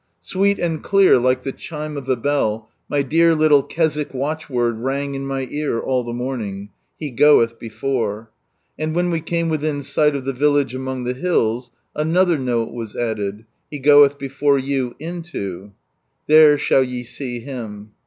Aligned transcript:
Sweet 0.23 0.57
and 0.57 0.81
clear 0.81 1.13
Uke 1.21 1.43
the 1.43 1.51
chime 1.51 1.95
of 1.95 2.09
a 2.09 2.15
bell, 2.15 2.71
my 2.89 3.03
dear 3.03 3.35
little 3.35 3.61
Keswick 3.61 4.15
watchword 4.15 4.79
rang 4.79 5.13
in 5.13 5.27
my 5.27 5.47
ear 5.51 5.79
all 5.79 6.03
the 6.03 6.11
morning— 6.11 6.69
"/fe 6.99 7.11
geelh 7.15 7.45
dn/ore 7.59 8.29
"—and 8.79 8.95
when 8.95 9.11
we 9.11 9.21
came 9.21 9.47
within 9.47 9.83
sight 9.83 10.15
of 10.15 10.25
the 10.25 10.33
village 10.33 10.73
among 10.73 11.03
the 11.03 11.13
hiils, 11.13 11.69
another 11.95 12.39
note 12.39 12.73
was 12.73 12.95
added^" 12.95 13.45
He 13.69 13.77
goeth 13.77 14.17
before 14.17 14.57
you 14.57 14.95
into—"; 14.97 15.71
"tkere 16.27 16.55
sJiall 16.57 16.89
ye 16.89 17.03
see 17.03 17.39
Him." 17.39 17.91